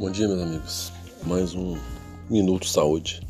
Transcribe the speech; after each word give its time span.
Bom 0.00 0.10
dia, 0.10 0.26
meus 0.26 0.40
amigos. 0.40 0.92
Mais 1.26 1.54
um 1.54 1.76
Minuto 2.30 2.66
Saúde. 2.66 3.20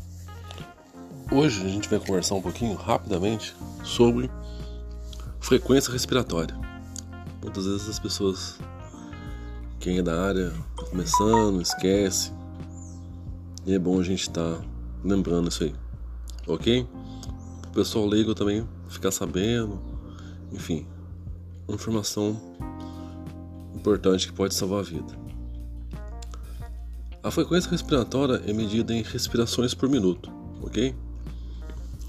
Hoje 1.29 1.65
a 1.65 1.67
gente 1.67 1.89
vai 1.89 1.99
conversar 1.99 2.35
um 2.35 2.41
pouquinho 2.41 2.75
rapidamente 2.75 3.53
sobre 3.83 4.31
frequência 5.41 5.91
respiratória. 5.91 6.57
Muitas 7.41 7.65
vezes 7.65 7.89
as 7.89 7.99
pessoas, 7.99 8.57
quem 9.81 9.97
é 9.97 10.01
da 10.01 10.17
área, 10.23 10.53
tá 10.77 10.85
começando, 10.85 11.61
esquece. 11.61 12.31
E 13.65 13.73
é 13.73 13.77
bom 13.77 13.99
a 13.99 14.03
gente 14.03 14.21
estar 14.21 14.55
tá 14.55 14.65
lembrando 15.03 15.49
isso 15.49 15.65
aí, 15.65 15.75
ok? 16.47 16.87
O 17.67 17.71
pessoal 17.73 18.05
leigo 18.05 18.33
também 18.33 18.65
ficar 18.87 19.11
sabendo. 19.11 19.77
Enfim, 20.53 20.87
informação 21.67 22.39
importante 23.75 24.27
que 24.27 24.33
pode 24.33 24.53
salvar 24.53 24.79
a 24.79 24.83
vida. 24.83 25.30
A 27.23 27.29
frequência 27.29 27.69
respiratória 27.69 28.41
é 28.47 28.51
medida 28.51 28.95
em 28.95 29.03
respirações 29.03 29.75
por 29.75 29.87
minuto, 29.87 30.31
ok? 30.59 30.95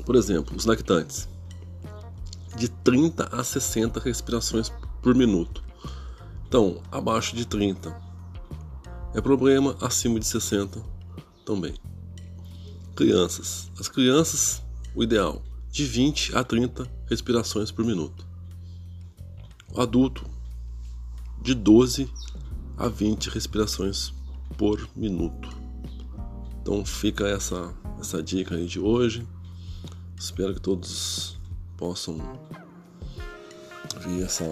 Por 0.07 0.16
exemplo, 0.16 0.57
os 0.57 0.65
lactantes, 0.65 1.29
de 2.57 2.69
30 2.69 3.25
a 3.25 3.45
60 3.45 4.01
respirações 4.01 4.73
por 5.03 5.15
minuto. 5.15 5.62
Então, 6.48 6.80
abaixo 6.91 7.37
de 7.37 7.47
30 7.47 7.95
é 9.15 9.20
problema, 9.20 9.77
acima 9.83 10.19
de 10.19 10.27
60 10.27 10.83
também. 11.45 11.75
Crianças. 12.97 13.70
As 13.79 13.89
crianças, 13.89 14.62
o 14.95 15.03
ideal, 15.03 15.42
de 15.70 15.84
20 15.84 16.34
a 16.34 16.42
30 16.42 16.91
respirações 17.06 17.70
por 17.70 17.84
minuto. 17.84 18.27
O 19.75 19.83
adulto, 19.83 20.25
de 21.42 21.55
12 21.55 22.11
a 22.79 22.89
20 22.89 23.29
respirações 23.29 24.08
por 24.08 24.22
minuto. 24.95 25.48
Então 26.61 26.84
fica 26.84 27.27
essa, 27.27 27.75
essa 28.00 28.22
dica 28.22 28.55
aí 28.55 28.67
de 28.67 28.78
hoje. 28.78 29.27
Espero 30.19 30.55
que 30.55 30.61
todos 30.61 31.36
possam 31.77 32.19
ver 34.00 34.25
essa, 34.25 34.45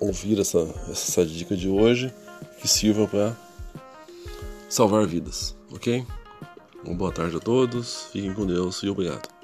ouvir 0.00 0.40
essa, 0.40 0.58
essa 0.90 1.24
dica 1.24 1.56
de 1.56 1.68
hoje 1.68 2.12
que 2.60 2.66
sirva 2.66 3.06
para 3.06 3.36
salvar 4.68 5.06
vidas, 5.06 5.56
ok? 5.72 6.04
Uma 6.84 6.94
boa 6.94 7.12
tarde 7.12 7.36
a 7.36 7.40
todos, 7.40 8.08
fiquem 8.12 8.34
com 8.34 8.46
Deus 8.46 8.82
e 8.82 8.88
obrigado. 8.88 9.35